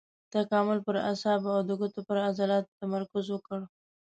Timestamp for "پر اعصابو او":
0.85-1.61